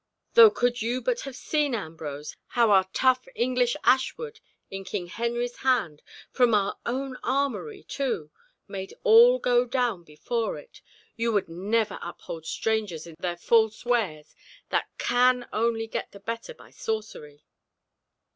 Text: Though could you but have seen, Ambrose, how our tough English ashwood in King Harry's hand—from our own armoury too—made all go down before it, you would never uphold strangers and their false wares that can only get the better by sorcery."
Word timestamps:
Though 0.33 0.49
could 0.49 0.81
you 0.81 0.99
but 0.99 1.19
have 1.29 1.35
seen, 1.35 1.75
Ambrose, 1.75 2.35
how 2.47 2.71
our 2.71 2.89
tough 2.91 3.27
English 3.35 3.75
ashwood 3.83 4.39
in 4.71 4.83
King 4.83 5.05
Harry's 5.05 5.57
hand—from 5.57 6.55
our 6.55 6.79
own 6.87 7.17
armoury 7.21 7.83
too—made 7.83 8.95
all 9.03 9.37
go 9.37 9.63
down 9.63 10.03
before 10.03 10.57
it, 10.57 10.81
you 11.15 11.31
would 11.33 11.47
never 11.49 11.99
uphold 12.01 12.47
strangers 12.47 13.05
and 13.05 13.15
their 13.19 13.37
false 13.37 13.85
wares 13.85 14.35
that 14.69 14.89
can 14.97 15.47
only 15.53 15.85
get 15.85 16.11
the 16.13 16.19
better 16.19 16.55
by 16.55 16.71
sorcery." 16.71 17.45